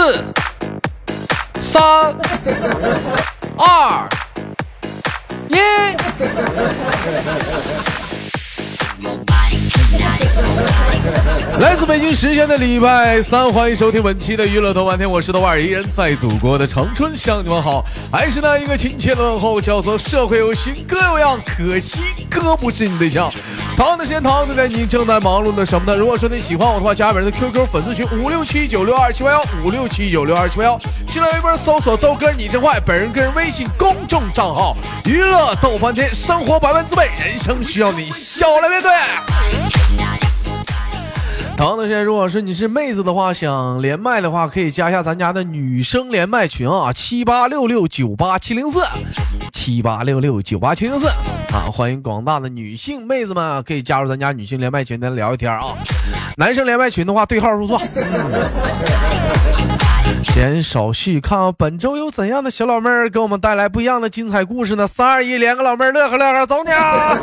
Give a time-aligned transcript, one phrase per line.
[0.00, 0.24] 四、
[1.60, 1.82] 三、
[3.58, 4.08] 二、
[5.50, 5.56] 一。
[11.58, 23.30] 来自北京时间的礼拜三，欢迎收听本期的娱乐豆瓣天，我是豆瓣，依然在祖国的长春向你们好，还是那一个亲切的问候，叫做社会有型哥有样，可惜哥不是你对象。
[23.80, 25.96] 同样的时间，同样的你正在忙碌的什么呢？
[25.96, 38.90] 如果说你喜欢我的话，加本人的 QQ 粉丝群五六七九六二七八幺五六七九六二七八幺，新浪微博搜索豆哥你真坏，本人个人微信公众账号娱乐豆翻天，生活百般滋味，人生需要你笑来面对。
[41.56, 48.84] 同样的，如果是你是妹子的话，想连麦的话，可以加一下咱家的女生连麦群啊，七八六六九八七零四，
[49.54, 51.08] 七八六六九八七零四
[51.52, 55.74] 啊，欢迎广大的女性妹子们可以加入咱家女性连麦群，咱聊一天啊。
[56.36, 57.80] 男生连麦群的话，对号入座。
[60.22, 64.86] 闲少叙，看看本周有怎样的小老妹儿给我们带来不一样的精彩故事呢？
[64.86, 67.18] 三二一，连个老妹儿，乐呵乐呵，走你啊！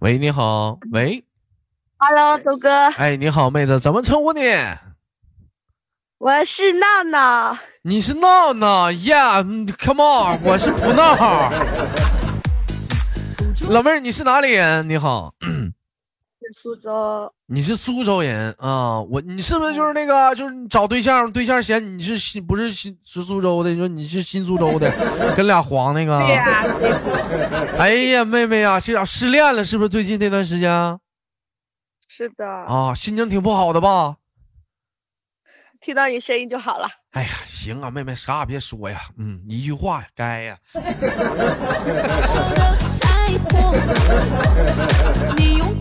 [0.00, 1.24] 喂，你好，喂
[2.00, 4.40] ，Hello，豆哥，哎，你好，妹子，怎么称呼你？
[6.16, 11.52] 我是闹闹，你是闹闹，Yeah，Come on，我是不闹。
[13.68, 14.88] 老妹儿，你是哪里人？
[14.88, 15.34] 你好。
[16.52, 19.00] 苏州，你是苏州人啊？
[19.02, 23.70] 我你是不是就是那个就是你找对象，对象嫌你是新不是新是苏州的？
[23.70, 24.90] 你说你是新苏州的，
[25.36, 26.18] 跟俩黄那个？
[26.18, 26.64] 对呀。
[27.78, 29.88] 哎呀，妹妹呀，是失恋了是不是？
[29.88, 30.98] 最近这段时间？
[32.20, 32.46] 是的。
[32.46, 34.16] 啊，心情挺不好的吧？
[35.80, 36.86] 听到你声音就好了。
[37.12, 40.58] 哎呀，行啊，妹妹啥也别说呀，嗯，一句话呀，该呀。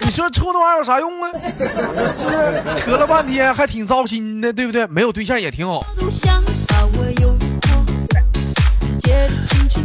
[0.02, 1.30] 你说抽那玩意儿有啥用啊？
[2.16, 4.88] 是不是扯了半天还挺糟心的，对不对？
[4.88, 5.84] 没有对象也挺好。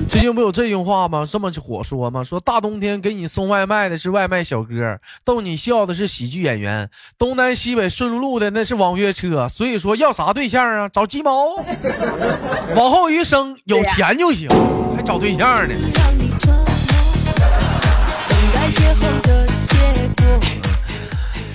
[0.08, 1.26] 最近不有这句话吗？
[1.28, 2.22] 这么火说吗？
[2.22, 9.48] 说大冬天给你送外卖的是外卖小哥，逗你笑的是喜剧演员，东南西北顺路的那是网约车。
[9.48, 10.88] 所以说要啥对象啊？
[10.88, 11.56] 找鸡毛。
[12.76, 14.48] 往后余生有钱就行，
[14.96, 15.74] 还找对象呢？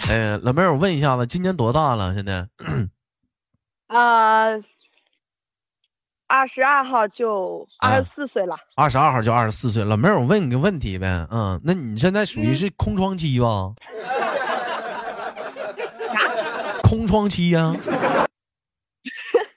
[0.10, 2.14] 哎，老妹儿，我问一下子，今年多大了？
[2.14, 2.48] 现在？
[3.88, 4.60] 呃，
[6.30, 8.56] 二十二号就二十四岁了。
[8.76, 13.74] 二十二号就二十四岁，老妹儿，我问你个问题呗，嗯，那你现在属于是空窗期吧？
[16.84, 17.76] 空窗期呀？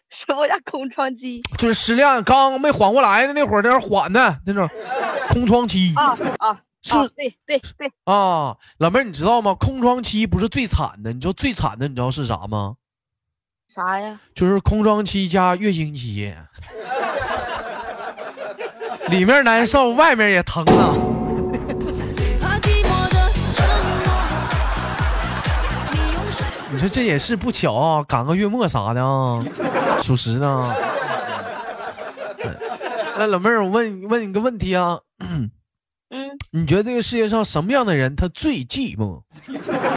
[0.08, 1.42] 什么叫空窗期？
[1.58, 4.66] 就是失恋刚没缓过来的那会儿，在那缓呢，那种
[5.28, 5.92] 空窗期。
[5.94, 6.58] 啊啊。
[6.84, 9.54] 是，对对对啊，老妹儿，你知道吗？
[9.54, 12.74] 空窗期不是最惨的，你知道最惨的，你知道是啥吗？
[13.74, 14.20] 啥呀？
[14.34, 16.32] 就是空窗期加月经期，
[19.08, 20.92] 里面难受，外面也疼啊。
[26.70, 29.40] 你说这也是不巧啊，赶个月末啥的啊，
[30.02, 30.74] 属实呢。
[33.16, 35.00] 那老妹儿，我问问你个问题啊。
[35.18, 35.50] 嗯
[36.50, 39.22] 你觉得这个世界上什么样的人他最寂寞？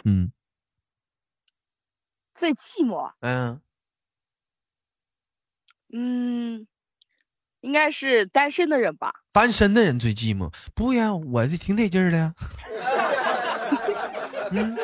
[0.04, 0.32] 嗯，
[2.34, 3.10] 最寂寞。
[3.20, 3.60] 嗯
[5.92, 6.66] 嗯，
[7.60, 9.12] 应该是单身的人吧。
[9.32, 10.52] 单身的人最寂寞？
[10.74, 12.32] 不呀，我这挺得劲儿的。
[14.52, 14.76] 嗯，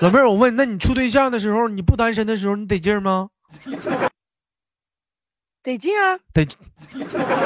[0.00, 3.28] 老妹儿，我问，那你处对象的时候，你不单身的时候，你得劲儿吗？
[5.62, 6.18] 得劲啊！
[6.32, 6.46] 得，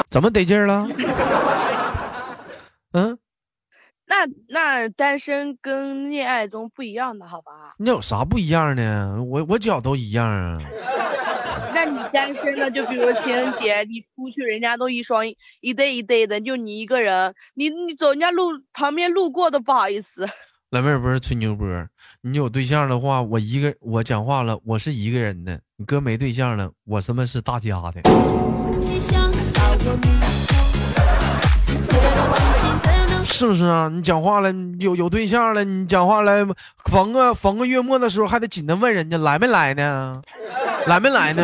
[0.09, 0.85] 怎么得劲儿了？
[2.91, 3.17] 嗯，
[4.05, 7.75] 那那单身跟恋爱中不一样的，好吧？
[7.77, 9.23] 那有啥不一样呢？
[9.23, 10.59] 我我脚都一样啊。
[11.79, 12.69] 那你单身呢？
[12.69, 15.23] 就比如情人节，你出去，人家都一双
[15.61, 20.27] 一对一对的，就你一个人，你你走人家路旁边路过都不好意思。
[20.71, 21.87] 老妹儿不是吹牛波，
[22.21, 25.61] 你有对象的话，我一个我讲话了，我是一个人的。
[25.77, 28.01] 你哥没对象了，我他妈是大家的。
[33.39, 33.87] 是不是啊？
[33.87, 36.45] 你讲话了，有有对象了，你讲话了，
[36.83, 40.21] 逢个逢个月末的时候还得紧的问人家来没来呢，
[40.87, 41.41] 来没来呢？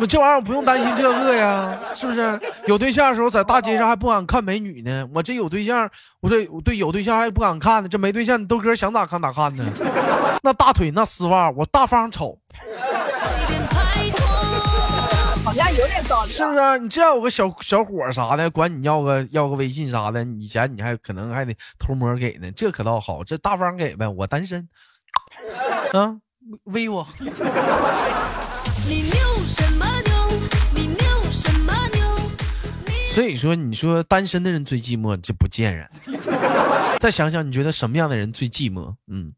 [0.00, 2.40] 我这玩意儿我不用担心这个呀，是不是？
[2.66, 9.64] 有对象的时候在大街上还不敢看美女呢，我这有对象，我这对有对象还不敢看呢，这没对象你豆哥想咋看咋看呢？
[10.44, 12.38] 那大腿那丝袜我大方瞅，
[16.26, 16.78] 是不是？
[16.80, 24.08] 你这样有个小小伙啥的，管你要个要个微信啥的，以前你还可能还得偷摸给呢，这可倒好，这大方给呗。
[24.08, 24.68] 我单身，
[25.92, 26.20] 啊，
[26.64, 27.06] 微我。
[33.10, 35.88] 所以说，你说单身的人最寂寞，这不见人。
[36.98, 38.96] 再想想，你觉得什么样的人最寂寞？
[39.06, 39.34] 嗯，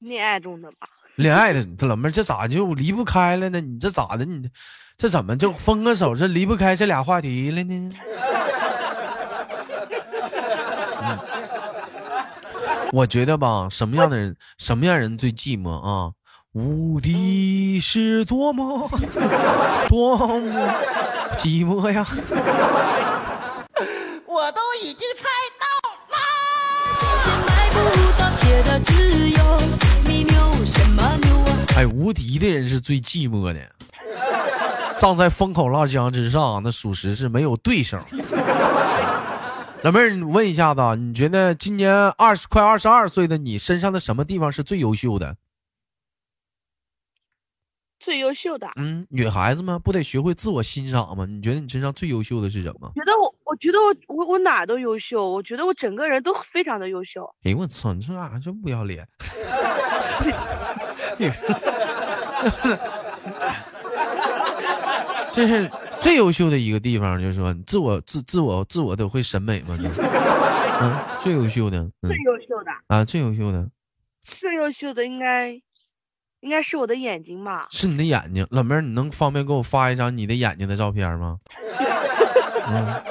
[0.00, 0.88] 恋爱中的吧。
[1.18, 3.60] 恋爱的，这老妹儿这咋就离不开了呢？
[3.60, 4.24] 你这咋的？
[4.24, 4.48] 你
[4.96, 7.90] 这怎么就分个手，这离不开这俩话题了呢？
[12.92, 16.12] 我觉得吧，什么样的人，什么样人最寂寞啊？
[16.52, 18.88] 无敌是多么
[19.90, 20.72] 多么
[21.36, 22.06] 寂寞呀！
[24.24, 25.24] 我都已经猜
[25.58, 25.98] 到了。
[31.76, 33.60] 哎，无敌的人是最寂寞的，
[34.98, 37.96] 站在风口浪尖之上，那属实是没有对手。
[39.82, 45.36] 老妹儿，你问一下子，你觉得今年二十快二十二岁的你身上的什么地方是最优秀的？
[48.00, 51.26] 最优秀的，嗯，女孩子嘛，不得学会自我欣赏吗？
[51.26, 52.92] 你觉得你身上最优秀的是什么？
[52.94, 55.28] 觉得我，我觉得我，我我哪都优秀。
[55.28, 57.28] 我觉得我整个人都非常的优秀。
[57.44, 59.06] 哎，我操，你这咋这么不要脸？
[65.32, 69.76] 这是最优秀的一个地方，就是说自我自自我自我都会审美吗？
[70.80, 73.68] 嗯，最优秀的，最优秀的啊，最优秀的，
[74.24, 75.60] 最优秀的应该。
[76.40, 77.66] 应该是我的眼睛吧？
[77.70, 81.38] 是你的眼睛，老妹儿，你能方便给我发一张你的眼睛的照片吗？
[82.70, 83.02] 嗯，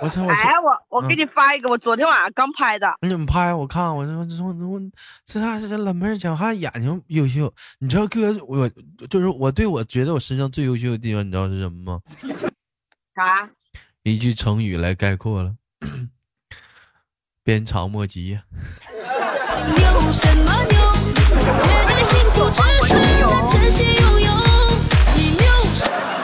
[0.00, 0.26] 我操！
[0.26, 2.92] 哎，我我给你发一个，我昨天晚上刚拍的。
[3.02, 3.54] 你怎么拍？
[3.54, 4.80] 我看，我我我我
[5.24, 5.58] 这啥？
[5.60, 7.52] 这老妹儿讲话眼睛优秀。
[7.78, 8.68] 你知道哥，我
[9.08, 12.00] 就是我对我觉得我身上最优秀的地方，你知道是什么吗？
[13.14, 13.48] 啥？
[14.02, 15.54] 一句成语来概括了，
[17.44, 18.38] 鞭长莫及。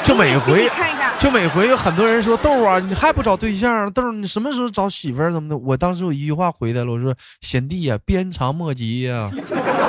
[0.05, 0.71] 就每回，
[1.19, 3.91] 就每回有很多人说豆啊，你还不找对象？
[3.93, 5.33] 豆，你什么时候找媳妇儿？
[5.33, 5.57] 怎么的？
[5.57, 9.31] 我当时我一句话回来了，我说贤弟呀，鞭长莫及呀，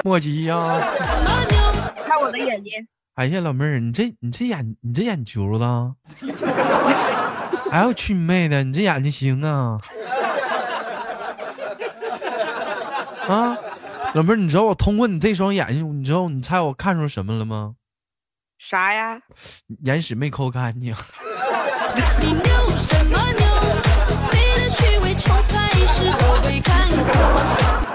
[0.04, 0.58] 莫及呀。
[2.08, 2.72] 看我的眼睛。
[3.16, 5.64] 哎呀，老妹儿，你这你这眼你这眼球子，
[7.70, 9.78] 哎我去你妹的，你这眼睛行啊！
[13.28, 13.58] 啊，
[14.16, 17.74] 老妹儿，你知道我通过你这双眼睛，你知道你猜我看出什么了吗？
[18.58, 19.20] 啥呀？
[19.84, 20.96] 眼屎没抠干净。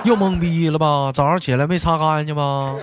[0.04, 1.10] 又懵逼了吧？
[1.14, 2.76] 早上起来没擦干净吗？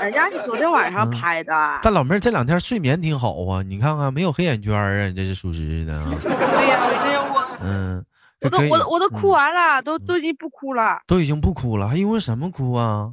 [0.00, 1.52] 人家是昨天晚上拍的。
[1.82, 6.06] 但老妹儿这两天睡眠挺好啊，你看看没有黑眼圈啊，你这是属实的啊。
[6.22, 6.30] 对
[6.70, 6.80] 呀，
[7.28, 8.02] 我嗯。
[8.42, 13.12] 我都我我都哭完了，都都已经不哭了，都已经不哭了，还因为什么哭啊？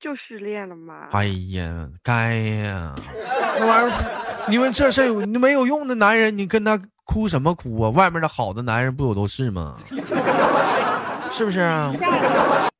[0.00, 1.08] 就失恋了嘛。
[1.12, 2.94] 哎呀，该呀，
[3.58, 7.90] 那玩意儿，因为这事儿你没有用的男人，你跟他哭什么哭啊？
[7.90, 9.76] 外面的好的男人不有都是吗？
[11.32, 11.92] 是不是啊？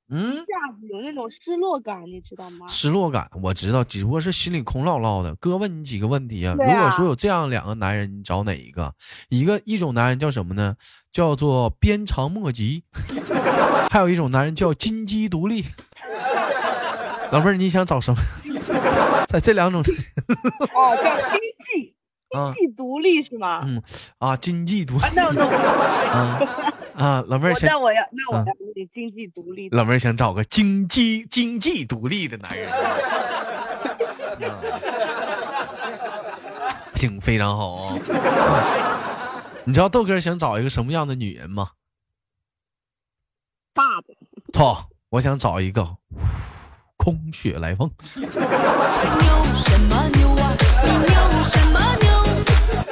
[0.09, 0.45] 嗯，一下
[0.81, 2.67] 子有那种失落感，你知道吗？
[2.69, 5.35] 失落感我知道，只不过是心里空落落的。
[5.37, 6.55] 哥问你几个问题啊？
[6.57, 8.95] 如果说有这样两个男人，你找哪一个？
[9.29, 10.77] 一个一种男人叫什么呢？
[11.11, 12.85] 叫做鞭长莫及。
[13.91, 15.65] 还有一种男人叫金鸡独立。
[17.33, 18.21] 老妹儿，你想找什么？
[19.27, 19.81] 在这两种。
[19.81, 21.95] 哦，叫经济。
[22.29, 23.63] 经济独立是吗？
[23.65, 23.83] 嗯，
[24.19, 25.05] 啊，经济独立。
[25.15, 26.39] 那那啊
[26.97, 28.45] 啊，老妹儿，那我要那我要
[28.95, 29.69] 经济独立。
[29.71, 32.71] 老妹儿想找个经济经济独立的男人。
[36.95, 37.99] 挺， 非常好啊。
[39.65, 41.71] 你知道豆哥想找一个什么样的女人吗？
[43.75, 44.15] 大的。
[44.55, 45.87] 操，我想找一个
[46.97, 47.91] 空穴来风。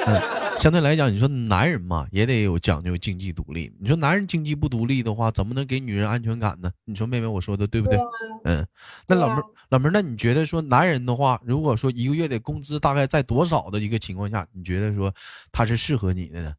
[0.05, 0.21] 嗯，
[0.65, 3.71] 相对来讲，你说男人嘛，也得有讲究经济独立。
[3.79, 6.71] 你说男人经济不独立的话，怎么能给女人安全感呢？
[6.85, 7.99] 你说妹妹，我说的对不对？
[8.45, 8.65] 嗯，
[9.07, 15.13] 那老妹儿，老妹儿，那你觉得说男人的话，如果说一个月的工资大概在多少的一个情况下，你觉得说
[15.51, 16.55] 他是适合你的呢？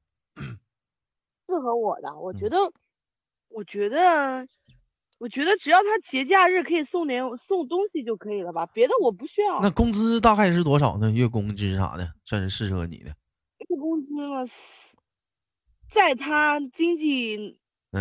[1.48, 2.58] 适合我的，我觉得，
[3.48, 4.46] 我觉得，
[5.18, 9.60] 我觉得只要他节假日可以送点送东西就可以了吧，别的我不需要。
[9.60, 11.10] 那工资大概是多少呢？
[11.10, 13.12] 月工资啥的，算是适合你的。
[14.10, 14.46] 那么，
[15.90, 17.58] 在他经济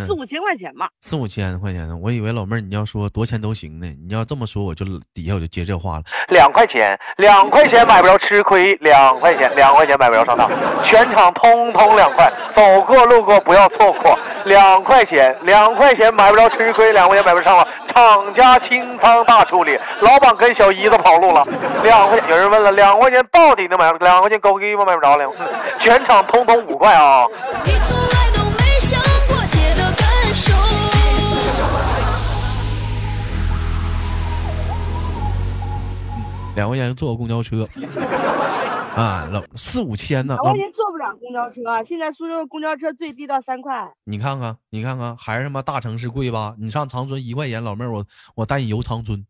[0.08, 0.90] 四五千块钱吧。
[1.02, 1.96] 四五千块钱呢？
[2.02, 3.88] 我以为老妹儿你要说多钱都行呢。
[4.06, 6.04] 你要这么说，我就底下我就接这话了。
[6.30, 10.50] 两块钱，两块钱买不着吃亏，两块钱，两块钱买不着上当，
[10.84, 14.18] 全场通通两块，走过路过不要错过。
[14.46, 17.68] 两块钱，两块钱买不着吃亏，两块钱买不着上当。
[17.96, 21.46] 厂家清仓大处理，老板跟小姨子跑路了。
[21.84, 23.90] 两块钱，有人问了，两块钱到底能买？
[24.00, 25.32] 两块钱狗鸡巴买不着了。
[25.80, 27.26] 全场通通五块啊！
[36.56, 37.68] 两块钱坐个公交车
[38.96, 40.36] 啊，老四五千呢。
[40.42, 43.92] 两块钱坐不了公交车，现在苏州公交车最低到三块。
[44.06, 46.56] 你看看，你看看，还是他妈大城市贵吧？
[46.58, 49.26] 你上长春一块钱，老妹儿，我我带你游长春。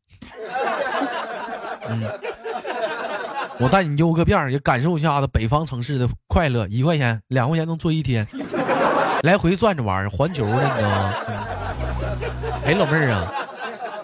[1.87, 2.03] 嗯，
[3.59, 6.67] 我带你游个遍，也感受一下子北方城市的快乐。
[6.67, 8.27] 一块钱，两块钱能坐一天，
[9.23, 11.13] 来回转着玩，环球的，你知道吗？
[12.65, 13.33] 哎，老妹儿啊。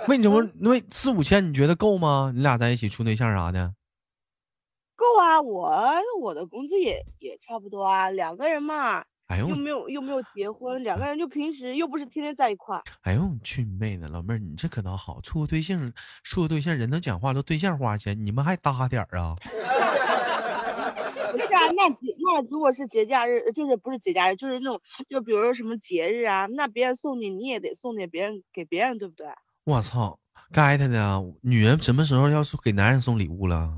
[0.07, 0.49] 为什么？
[0.59, 2.31] 那四五千你觉得够吗？
[2.35, 3.73] 你俩在一起处对象啥的？
[4.95, 5.73] 够啊，我
[6.19, 12.79] 我的工资也也差不多啊，两个人嘛，哎呦，又没有又没有结婚，两个人就平时又不是天天在一块。
[13.01, 15.91] 哎呦，去你妹的，老妹儿，你这可倒好，处个对象，
[16.23, 19.35] 处个对象，人都讲话都对象花钱，你们还搭点儿啊？
[21.31, 24.79] 不是啊，那那如果是节假日，就是不是节假日，就是那种，
[25.09, 29.25] 就比如说什么节日啊，那别人送你，你也得送点别人给别人，对不对？
[29.63, 30.17] 我操，
[30.51, 33.69] 该他的女人什么时候要是给男人送礼物了？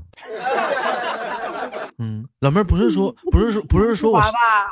[1.98, 4.20] 嗯，老妹儿不是说不是说不是说我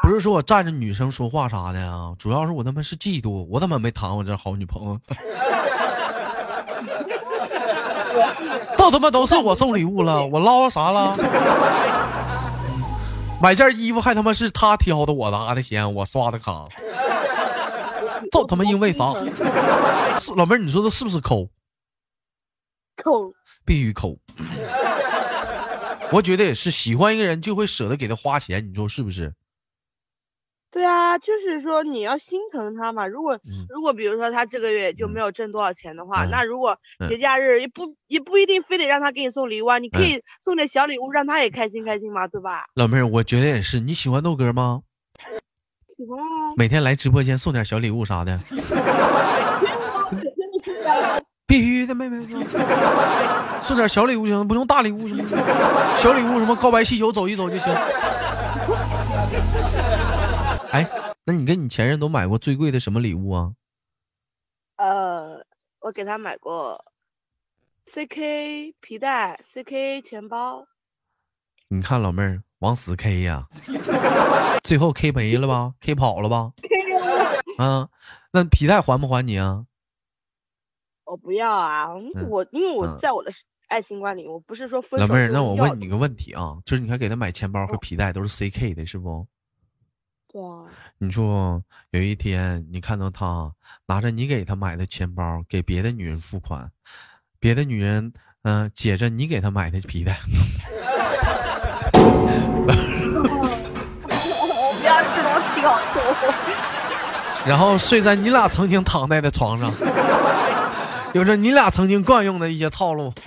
[0.03, 4.99] 不是说我站着女生说话啥的啊，主要是我他妈是嫉妒，我怎么没谈过这好女朋友，
[8.77, 11.15] 都他妈都是我送礼物了，我捞啥了？
[13.41, 16.65] 买件衣服还他妈是他挑的，我拿的钱，我刷的卡。
[18.33, 19.13] 这他妈因为啥？
[20.37, 21.51] 老妹儿，你说他是不是抠？
[22.97, 23.33] 抠，
[23.65, 24.19] 必须抠。
[26.13, 29.33] 我觉得也是，喜欢一个人就会舍得给他花钱，你说是不是？
[30.71, 33.07] 对啊，就是说你要心疼他嘛。
[33.07, 42.65] 如果如果比如说他这个月就没有挣多少钱的话，那如果节假日也不也不一定非得让他给你送礼物啊，你可以送点小礼物让他也开心开心嘛，对吧？
[42.75, 43.81] 老妹儿，我觉得也是。
[43.81, 44.83] 你喜欢豆哥吗？
[45.95, 48.35] 喜欢啊每天来直播间送点小礼物啥的，
[51.47, 52.21] 必须的，妹妹，
[53.63, 55.25] 送点小礼物行，不用大礼物行吗？
[55.99, 57.73] 小礼物什么告白气球走一走就行。
[60.73, 60.89] 哎，
[61.25, 63.53] 那你跟你前任都买过最贵的什么礼物啊？
[64.77, 65.45] 呃，
[65.81, 66.83] 我给他买过
[67.93, 70.65] CK 皮带，CK 钱包。
[71.69, 72.43] 你看老妹儿。
[72.63, 73.49] 往死 K 呀！
[74.63, 76.53] 最后 K 没了吧？K 跑了吧？
[77.59, 77.89] 啊，
[78.31, 79.65] 那皮带还不还你啊？
[81.13, 81.89] 我不要啊！
[82.27, 83.31] 我因为我在我的
[83.69, 89.27] 爱情观里，我不是说分老妹儿，那我问你个问题啊，就是你还给他买钱包和皮带都是 CK 的，是不？
[90.33, 90.65] 对啊。
[90.97, 93.53] 你说有一天你看到他
[93.87, 96.71] 拿着你给他买的钱包给别的女人付款，
[97.39, 98.11] 别的女人
[98.45, 100.19] 嗯解着你给他买的皮带。
[107.45, 109.71] 然后睡在你俩曾经躺在的床上，
[111.15, 113.13] 有着你俩曾经惯用的一些套路。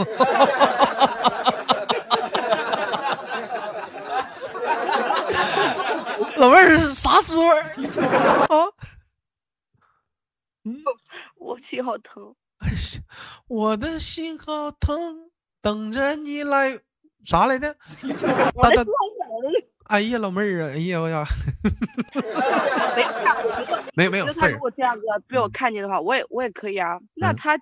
[6.37, 7.45] 老妹儿啥滋味
[8.49, 8.67] 啊？
[10.65, 10.83] 嗯，
[11.37, 12.35] 我心好疼。
[13.47, 15.29] 我的心好疼，
[15.61, 16.79] 等着你来。
[17.23, 17.75] 啥来的？
[19.85, 20.69] 哎呀，老妹儿啊！
[20.73, 21.25] 哎呀，我呀，
[23.95, 26.99] 没有没有事他如果这样子被我看见的话，我也我也可以啊。
[27.15, 27.57] 那他，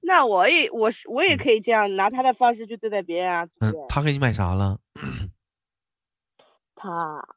[0.00, 3.46] 那我也我是我也可以这样拿他的方式去对待别人啊。
[3.60, 4.78] 嗯，他给你买啥了？
[6.74, 6.90] 他，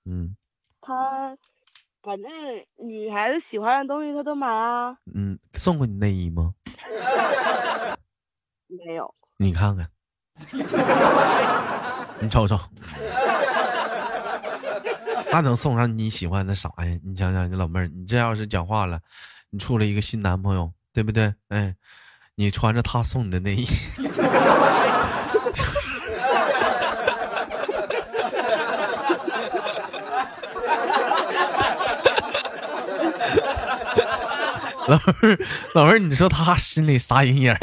[0.06, 0.36] 嗯，
[0.82, 1.38] 他
[2.01, 2.32] 反正
[2.77, 4.98] 女孩子喜欢的东西他都买啊。
[5.13, 6.53] 嗯，送过你内衣吗？
[8.68, 9.13] 没有。
[9.38, 9.89] 你看看。
[12.22, 12.58] 你瞅瞅，
[15.32, 17.00] 那能送上你喜欢的啥呀？
[17.06, 19.00] 你想想，你老妹儿，你这要是讲话了，
[19.52, 21.34] 你处了一个新男朋友，对不对？
[21.50, 21.76] 哎，
[22.36, 23.68] 你穿着他送你的内衣，
[34.88, 35.40] 老妹儿，
[35.76, 37.54] 老妹儿，你说他心里啥阴影？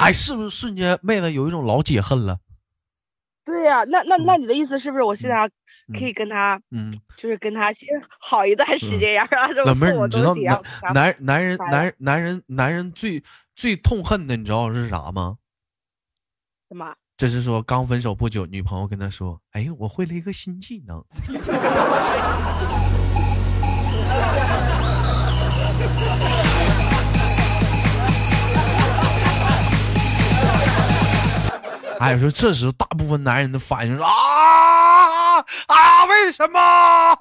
[0.00, 2.38] 哎，是不是瞬间妹子有一种老解恨了？
[3.44, 3.80] 对呀。
[3.80, 5.48] 啊，那那那你的意思是不是我现在
[5.98, 10.34] 可以跟他，嗯，就是跟他先好一段时间，然后让老妹儿，你知道
[10.94, 13.22] 男男人男人男人男人最
[13.54, 15.38] 最痛恨的，你知道是啥吗？
[16.68, 16.94] 什么？
[17.16, 21.04] 这是说刚分手不久，女朋友跟他说：“哎，我会了一个新技能。”
[32.00, 34.08] 哎，说这时候大部分男人的反应是啊
[35.66, 37.14] 啊，为什么啊？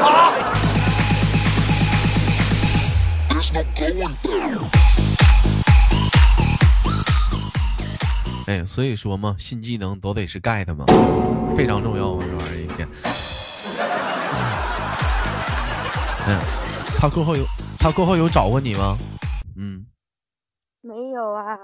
[0.00, 0.32] 啊
[8.46, 10.86] 哎，所以说嘛，新技能都得是盖的嘛，
[11.54, 12.88] 非常重要啊，这玩意儿一天。
[16.28, 16.40] 嗯，
[16.98, 17.44] 他过后有
[17.78, 18.96] 他过后有找过你吗？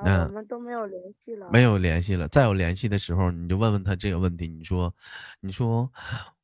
[0.05, 0.07] 嗯。
[0.07, 1.49] 没有啊，我们都没有联系了。
[1.53, 4.49] 没有联系了，再有联系的时候，你就问问他这个问题。
[4.49, 4.93] 你说，
[5.41, 5.91] 你说，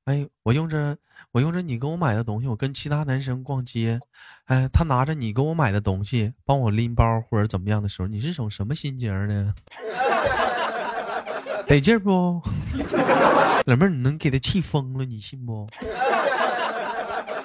[0.04, 0.96] 哎，我用着
[1.32, 4.00] 我用着你给我买的东西，我跟其他男生逛街，
[4.46, 9.54] 哎，他拿着你给我买的东西帮我拎包或者怎么样的时候，你是种什么心情呢？
[11.66, 12.40] 得劲不？
[13.66, 15.68] 老妹儿，你能给他气疯了，你信不？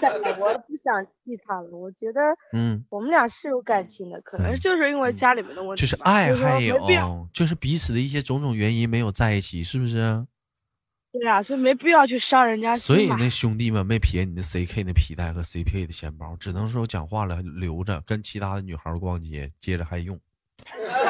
[0.10, 2.22] 我不想气他了，我觉得，
[2.54, 10.26] 嗯，我们俩是有感情的，可能就是因为家里面的问题，就是爱还有，就是彼此的一些种种原因没有在一起，是不是？
[11.12, 20.20] 对呀，所以没必要去伤人家所以那兄弟们没撇你的 CK 的皮带和 CK 的钱包，只能说讲话了留着，跟其他的女孩逛街，接着还用。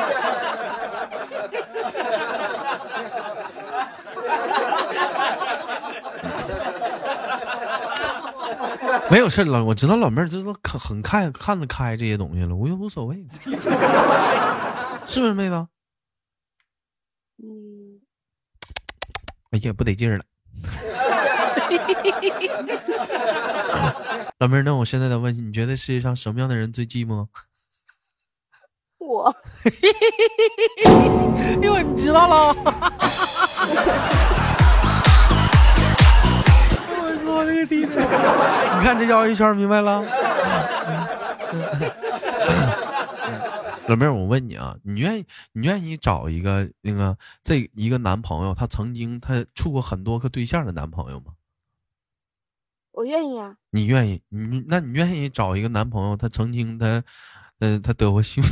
[9.14, 13.16] 没有事了，我知道老妹儿这都很很看看得开这些东西了，我也无所谓，
[15.06, 15.68] 是不是妹子？
[17.38, 18.02] 嗯。
[19.52, 20.26] 哎呀，不得劲儿了。
[24.40, 27.28] 老妹儿，那我现在的问题，你觉得世界上什么样的人最寂寞？
[28.98, 29.36] 我。
[31.62, 32.56] 因为你知道了。
[37.70, 37.86] 你
[38.86, 40.04] 看这绕一圈，明白了？
[43.88, 51.34] 老妹儿，我问你啊，你愿意你愿意找一个那个这一个男朋友，他曾经他处过很多个对象的男朋友吗？
[52.94, 53.56] 我愿意啊。
[53.72, 54.22] 你愿意？
[54.30, 57.04] 你那你愿意找一个男朋友，他曾经他
[57.60, 58.42] 嗯他得过性？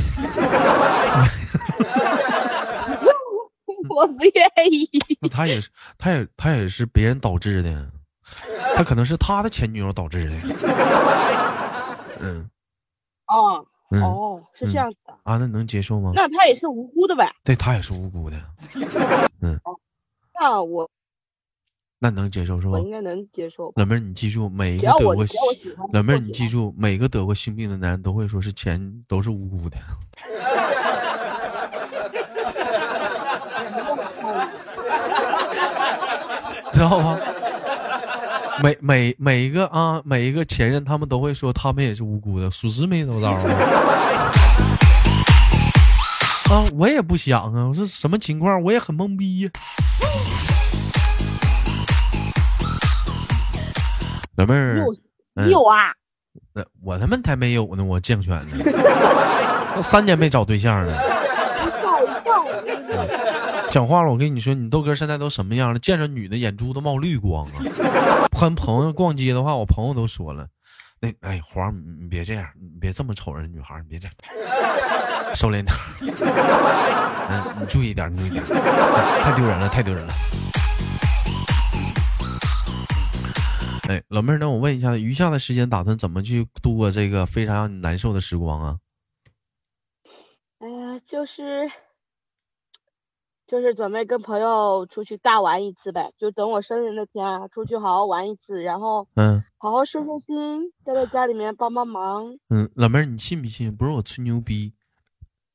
[3.88, 4.88] 我不愿意。
[5.20, 7.90] 那他也是，他也他也是别人导致的。
[8.74, 10.36] 他可能是他的前女友导致的，
[12.20, 12.48] 嗯，
[13.26, 13.64] 哦，
[14.00, 16.12] 哦，是这样子的啊，那能接受吗？
[16.14, 17.30] 那他也是无辜的呗？
[17.44, 18.36] 对他也是无辜的，
[19.42, 19.58] 嗯，
[20.40, 20.88] 那我
[21.98, 22.72] 那能接受是吧？
[22.72, 23.72] 我应该能接受。
[23.76, 25.14] 老妹儿，你记住，每一个得过
[25.92, 29.76] 老妹儿，你记住，每个得过性病的男人都会说是钱都是无辜的，
[36.72, 37.18] 知道吗？
[38.62, 43.36] 每每每一个啊，每一个前任，他们都会说他们也是无辜的，属实没走着啊。
[46.48, 49.50] 啊，我也不想啊，我说什么情况，我也很懵逼呀。
[54.36, 54.86] 老妹儿，
[55.34, 55.92] 你有啊？
[56.54, 60.94] 那我他妈才没有呢，我健全呢，三年没找对象了。
[63.72, 65.78] 讲话了，我跟你说，你豆哥现在都什么样了？
[65.78, 68.28] 见着女的眼珠都冒绿光啊！
[68.38, 70.46] 跟朋友逛街的话，我朋友都说了，
[71.00, 74.14] 那哎黄，你别这样，你别这么瞅人女孩，你别这样，
[75.34, 75.74] 收敛点。
[77.30, 80.12] 嗯，你注意点，你注意点，太丢人了，太丢人了。
[83.88, 88.76] 哎，老妹儿，那我问一下，余下的时间打算怎么去度过这个非常让你难受的时光啊？
[90.58, 91.70] 哎呀，就是。
[93.52, 102.34] 就是准备跟朋友出去大玩一次呗，就等我生日那天出去好好玩一次，然后嗯，好好收收心，待在家里面帮帮忙。
[102.48, 103.76] 嗯，老妹儿，你信不信？
[103.76, 104.72] 不是我吹牛逼，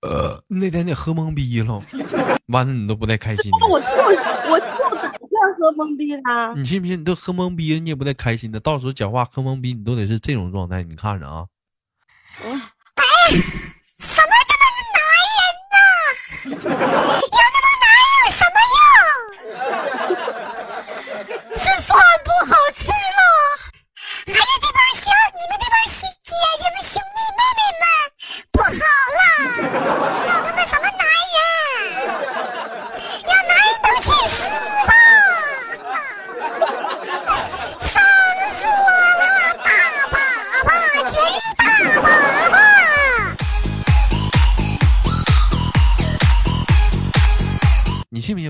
[0.03, 1.79] 呃，那天你喝懵逼了，
[2.53, 3.65] 完了你都不带开心的。
[3.65, 6.53] 我就我就打算喝懵逼了。
[6.55, 6.99] 你信不信？
[6.99, 8.59] 你都喝懵逼了，你也不带开心的。
[8.59, 10.83] 到时候讲话喝懵逼，你都得是这种状态。
[10.83, 11.47] 你看着啊。
[12.43, 12.53] 哎，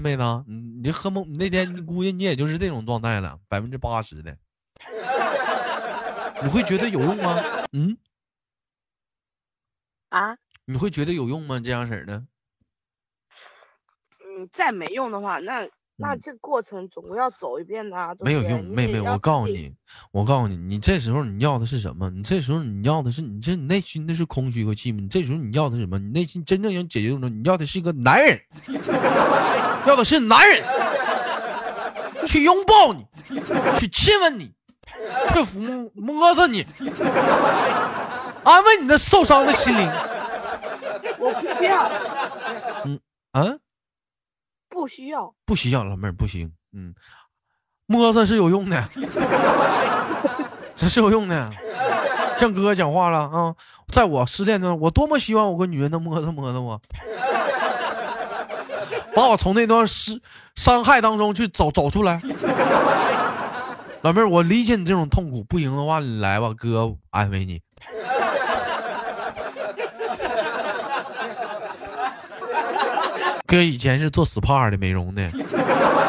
[0.08, 0.24] 妹子？
[0.48, 4.38] 你你喝蒙，那天你估计你也就是这种状态了，百分之八十的。
[6.42, 7.42] 你会觉得有用吗？
[7.74, 7.98] 嗯？
[10.10, 10.38] 啊？
[10.66, 11.60] 你会觉得有用吗？
[11.60, 12.26] 这样式的？
[14.24, 15.68] 嗯，再没用的话，那。
[16.00, 19.74] 那这过程总归要走一遍的，没有用，妹妹，我告诉你，
[20.12, 22.08] 我告诉你，你这时候你要的是什么？
[22.12, 25.02] 你这时候你要的是你这你内心的是空虚和寂寞。
[25.02, 25.98] 你这时候你要的是什么？
[25.98, 28.40] 你内心真正想解决的，你要的是一个男人，
[29.88, 30.64] 要的是男人，
[32.28, 33.04] 去拥抱你，
[33.80, 34.52] 去亲吻你，
[35.34, 36.64] 去抚摸着你，
[38.44, 39.92] 安慰你的受伤的心灵。
[41.18, 41.90] 我不要。
[42.86, 43.00] 嗯
[43.32, 43.58] 啊。
[44.78, 46.54] 不需要，不需要，老妹儿不行。
[46.72, 46.94] 嗯，
[47.88, 48.88] 摸着是有用的，
[50.76, 51.52] 这是有用的。
[52.38, 53.56] 像哥哥讲话了啊，
[53.88, 56.80] 在我失恋的，我多么希望我个女人能摸着摸着我，
[59.16, 60.22] 把我从那段失
[60.56, 62.22] 伤害当中去走走出来。
[64.04, 67.60] 老妹儿，我理解你这种痛苦，不行的话你来吧，哥安慰你。
[73.48, 75.32] 哥以前是做 SPA 的美容的，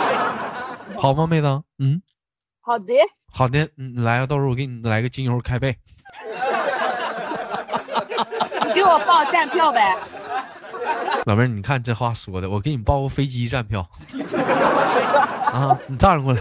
[0.99, 1.47] 好吗，妹子？
[1.79, 2.03] 嗯，
[2.61, 2.93] 好的，
[3.33, 5.77] 好的，嗯，来，到时候我给你来个精油开背。
[8.67, 9.97] 你给我报站票呗。
[11.27, 13.89] 老妹儿，你看这话说的，我给你报个飞机站票。
[15.47, 16.41] 啊，你站着过来。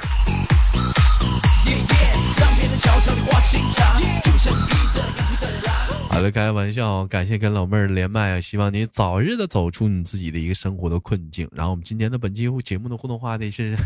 [6.18, 8.42] 好了， 开玩笑，感谢跟老妹儿连麦啊！
[8.42, 11.48] 希望你早日的走出你自己的一个生活的困境。
[11.52, 13.78] 然后我们今天的本期节目的互动话题是：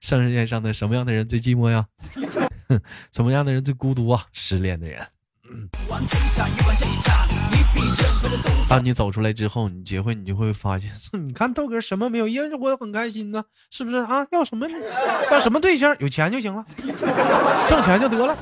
[0.00, 1.84] 上世界上的什么样的人最寂寞呀？
[3.12, 4.26] 什么样的人最孤独啊？
[4.32, 5.04] 失恋的人。
[8.68, 14.24] 当你走出来之后，你结婚，你就会发现， 你看豆哥什么没有，因为我很开心呢，是不是啊？
[14.30, 14.68] 要什么？
[15.32, 15.96] 要什么对象？
[15.98, 16.64] 有钱就行了，
[17.68, 18.38] 挣钱就得了。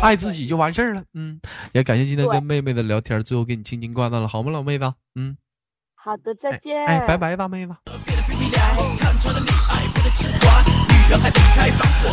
[0.00, 1.40] 爱自己就完事儿了，嗯，
[1.72, 4.92] 也感谢今天跟妹妹的聊天，最后给你轻轻挂断了，好吗，老妹子？
[5.14, 5.36] 嗯，
[5.94, 7.74] 好的，再见，哎，拜拜，大妹子。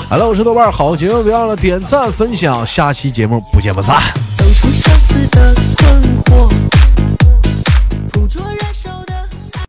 [0.10, 4.00] 好了，我是豆瓣，好节目别忘了点赞分享，下期节目不见不散。
[4.38, 6.68] 走出相思的困惑。